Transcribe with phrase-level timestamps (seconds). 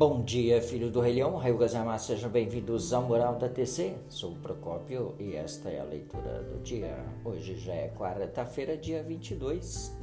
[0.00, 3.96] Bom dia, filho do Rei Leão, Raio Gazamar, sejam bem-vindos ao Moral da TC.
[4.08, 6.96] Sou o Procópio e esta é a leitura do dia.
[7.22, 9.94] Hoje já é quarta-feira, dia 22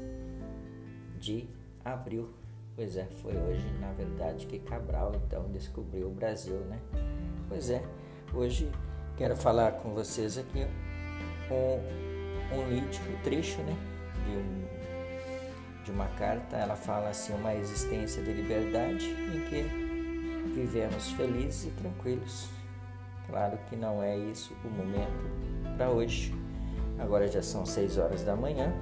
[1.20, 1.50] de
[1.84, 2.30] abril.
[2.76, 6.80] Pois é, foi hoje, na verdade, que Cabral então descobriu o Brasil, né?
[7.50, 7.82] Pois é,
[8.36, 8.72] hoje
[9.18, 10.68] quero falar com vocês aqui
[11.50, 13.76] um, um trecho, né?
[14.24, 19.87] De, um, de uma carta, ela fala assim, uma existência de liberdade em que
[20.58, 22.50] vivemos felizes e tranquilos.
[23.28, 25.26] Claro que não é isso o momento
[25.76, 26.34] para hoje.
[26.98, 28.74] Agora já são 6 horas da manhã.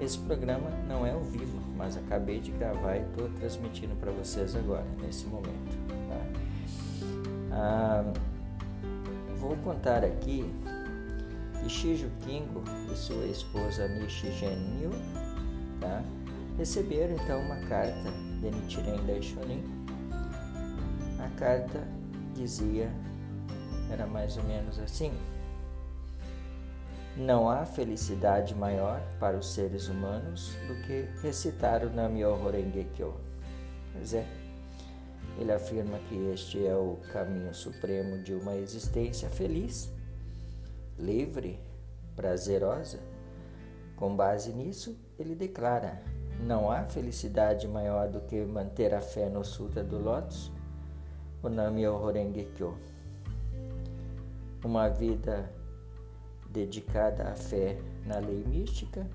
[0.00, 4.56] Esse programa não é ao vivo, mas acabei de gravar e estou transmitindo para vocês
[4.56, 5.76] agora, nesse momento.
[6.08, 6.40] Tá?
[7.52, 8.12] Ah,
[9.36, 10.50] vou contar aqui
[11.60, 14.90] que Shijo Kingo e sua esposa Nishi Genil
[15.78, 16.02] tá?
[16.56, 19.81] receberam então uma carta de Nichiren Daishonin
[21.32, 21.86] carta
[22.34, 22.90] dizia,
[23.90, 25.12] era mais ou menos assim:
[27.16, 33.14] Não há felicidade maior para os seres humanos do que recitar o Nam-myoho Renge Kyo.
[33.92, 34.26] Pois é,
[35.38, 39.92] ele afirma que este é o caminho supremo de uma existência feliz,
[40.98, 41.60] livre,
[42.16, 43.00] prazerosa.
[43.96, 46.02] Com base nisso, ele declara:
[46.40, 50.50] não há felicidade maior do que manter a fé no Sutra do Lótus
[51.42, 52.78] o Namyo Horenge Kyo.
[54.64, 55.52] Uma vida
[56.48, 59.10] dedicada à fé na lei mística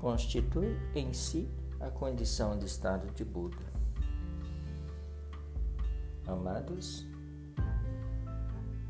[0.00, 3.56] constitui em si a condição de estado de Buda.
[6.26, 7.06] Amados,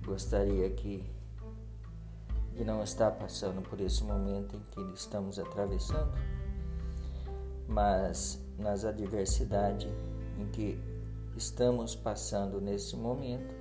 [0.06, 1.04] gostaria que
[2.54, 6.16] de não estar passando por esse momento em que estamos atravessando,
[7.68, 9.92] mas nas adversidades
[10.38, 10.89] em que
[11.36, 13.54] estamos passando nesse momento,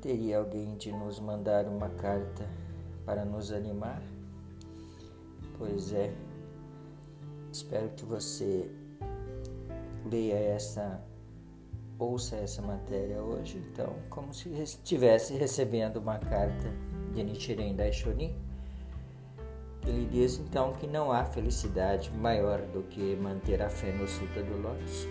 [0.00, 2.48] teria alguém de nos mandar uma carta
[3.04, 4.02] para nos animar?
[5.58, 6.14] Pois é,
[7.50, 8.70] espero que você
[10.10, 11.02] leia essa,
[11.98, 16.70] ouça essa matéria hoje, então, como se estivesse recebendo uma carta
[17.14, 18.34] de Nichiren Daishonin.
[19.86, 24.42] Ele diz então que não há felicidade maior do que manter a fé no Sutra
[24.42, 25.06] do Lótus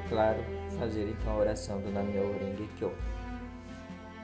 [0.00, 0.38] e, claro,
[0.78, 2.92] fazer então a oração do Namyo Renge Kyo.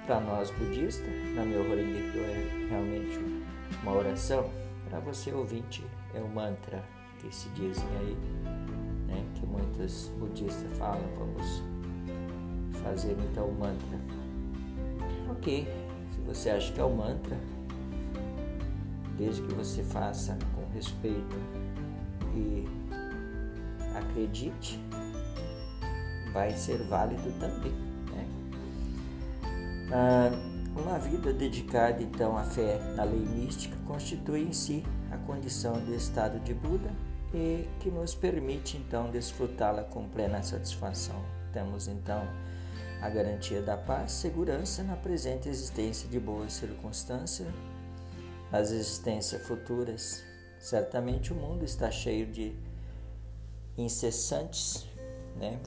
[0.07, 3.45] Para nós budistas, Namyo Renge Kyo é realmente
[3.83, 4.49] uma oração.
[4.89, 5.85] Para você ouvinte,
[6.15, 6.83] é o mantra
[7.19, 8.17] que se dizem aí,
[9.09, 11.03] né, que muitos budistas falam.
[11.19, 11.63] Vamos
[12.83, 13.99] fazer então o mantra.
[15.31, 15.67] Ok,
[16.13, 17.37] se você acha que é o mantra,
[19.19, 21.37] desde que você faça com respeito
[22.35, 22.65] e
[23.97, 24.81] acredite,
[26.37, 27.73] vai ser válido também.
[28.13, 28.29] Né?
[29.91, 30.31] Ah,
[30.79, 35.95] uma vida dedicada então à fé na lei mística constitui em si a condição do
[35.95, 36.91] estado de Buda
[37.33, 41.25] e que nos permite então desfrutá-la com plena satisfação.
[41.55, 42.29] Temos então
[43.01, 47.49] a garantia da paz, segurança na presente existência de boas circunstâncias,
[48.53, 50.23] nas existências futuras.
[50.61, 52.55] Certamente o mundo está cheio de
[53.79, 54.87] incessantes,
[55.37, 55.59] né,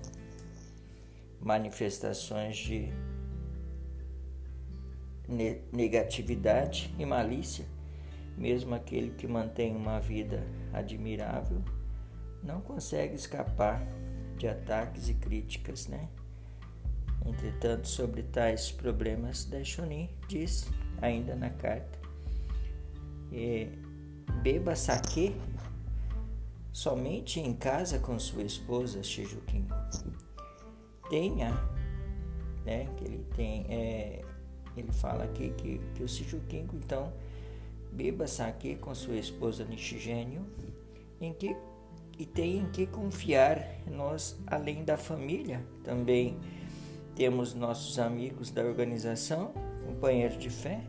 [1.42, 2.92] manifestações de
[5.72, 7.66] negatividade e malícia,
[8.38, 11.62] mesmo aquele que mantém uma vida admirável,
[12.42, 13.82] não consegue escapar
[14.38, 16.10] de ataques e críticas, né?
[17.26, 20.68] Entretanto, sobre tais problemas, Daishonin diz,
[21.02, 22.00] ainda na carta,
[24.42, 25.36] beba saque
[26.72, 29.68] somente em casa com sua esposa Shijukin
[31.09, 31.52] tenha,
[32.66, 34.22] né, que ele tem, é,
[34.78, 37.12] ele fala aqui que, que o Sijukinko, então,
[37.92, 40.45] beba saque com sua esposa Nishigênio,
[41.19, 41.56] em que
[42.19, 46.38] e tem em que confiar nós, além da família, também
[47.16, 49.54] temos nossos amigos da organização,
[49.86, 50.81] companheiros de fé,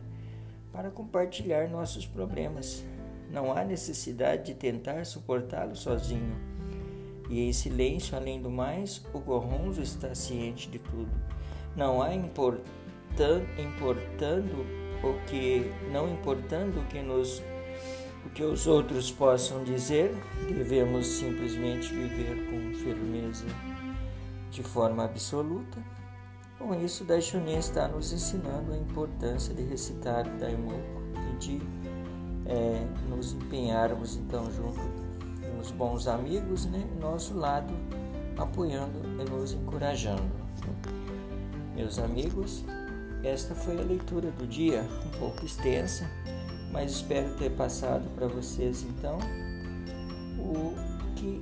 [0.73, 2.83] para compartilhar nossos problemas.
[3.31, 6.35] Não há necessidade de tentar suportá-los sozinho
[7.29, 11.11] e em silêncio, além do mais, o Gorronzo está ciente de tudo.
[11.75, 12.91] Não há importando
[15.03, 17.41] o que não importando o que nos
[18.25, 20.15] o que os outros possam dizer,
[20.47, 23.45] devemos simplesmente viver com firmeza
[24.51, 25.79] de forma absoluta.
[26.59, 31.01] Com isso, Daishonin está nos ensinando a importância de recitar Daimoku
[31.33, 31.61] e de
[32.45, 34.79] é, nos empenharmos então junto
[35.81, 36.87] bons amigos, né?
[36.99, 37.73] Nosso lado
[38.37, 40.21] apoiando e nos encorajando.
[41.75, 42.63] Meus amigos,
[43.23, 46.07] esta foi a leitura do dia, um pouco extensa,
[46.71, 49.17] mas espero ter passado para vocês então
[50.37, 50.75] o
[51.15, 51.41] que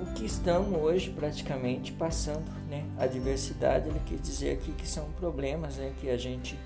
[0.00, 2.84] o que estamos hoje praticamente passando, né?
[2.98, 6.58] A diversidade, ele quer dizer aqui que são problemas, né, que a gente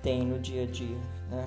[0.00, 1.44] tem no dia a dia, né?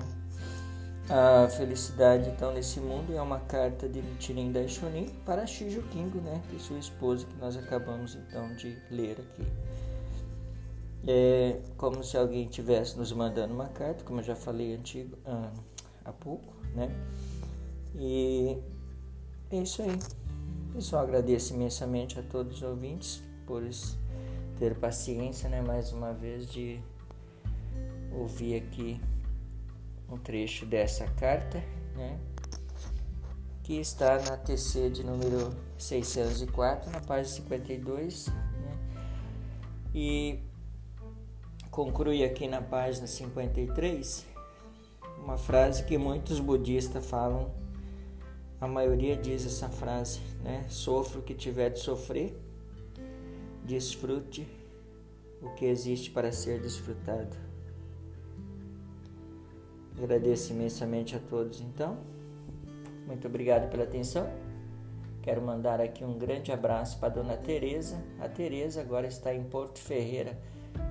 [1.08, 6.42] A felicidade, então, nesse mundo é uma carta de Nichiren Daishonin para Shijo Kingo, né?
[6.50, 9.46] Que é sua esposa, que nós acabamos, então, de ler aqui.
[11.06, 15.52] É como se alguém estivesse nos mandando uma carta, como eu já falei antigo, ah,
[16.04, 16.90] há pouco, né?
[17.94, 18.58] E
[19.52, 19.96] é isso aí.
[20.74, 23.62] Pessoal, agradeço imensamente a todos os ouvintes por
[24.58, 25.62] ter paciência, né?
[25.62, 26.80] Mais uma vez de
[28.12, 29.00] ouvir aqui
[30.10, 31.62] um trecho dessa carta,
[31.94, 32.18] né?
[33.62, 38.78] Que está na TC de número 604, na página 52, né?
[39.94, 40.38] E
[41.70, 44.36] conclui aqui na página 53
[45.18, 47.50] uma frase que muitos budistas falam,
[48.60, 50.64] a maioria diz essa frase, né?
[50.68, 52.32] Sofra o que tiver de sofrer,
[53.64, 54.46] desfrute
[55.42, 57.45] o que existe para ser desfrutado.
[59.98, 61.96] Agradeço imensamente a todos, então.
[63.06, 64.28] Muito obrigado pela atenção.
[65.22, 67.96] Quero mandar aqui um grande abraço para a dona Teresa.
[68.20, 70.38] A Teresa agora está em Porto Ferreira.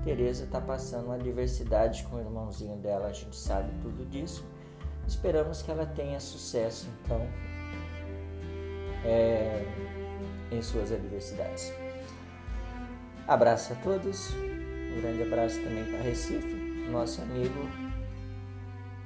[0.03, 4.43] Teresa está passando uma diversidade com o irmãozinho dela, a gente sabe tudo disso.
[5.07, 7.21] Esperamos que ela tenha sucesso, então,
[9.05, 9.63] é,
[10.51, 11.71] em suas adversidades.
[13.27, 14.31] Abraço a todos.
[14.33, 16.55] Um grande abraço também para Recife,
[16.91, 17.84] nosso amigo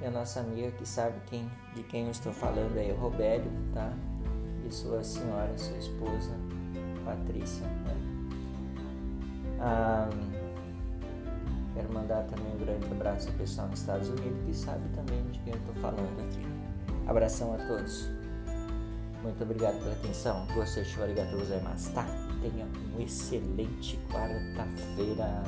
[0.00, 3.50] e a nossa amiga que sabe quem, de quem eu estou falando é o Robélio,
[3.74, 3.92] tá?
[4.66, 6.30] E sua senhora, sua esposa,
[7.04, 7.66] Patrícia.
[7.66, 7.96] Né?
[9.60, 10.08] Ah,
[11.74, 15.38] quero mandar também um grande abraço ao pessoal nos Estados Unidos que sabe também de
[15.40, 16.46] quem eu estou falando aqui.
[17.06, 18.08] Abração a todos.
[19.22, 20.46] Muito obrigado pela atenção.
[20.54, 22.06] Gostei de arigatou gozaimasu, tá?
[22.40, 25.42] Tenha um excelente quarta-feira.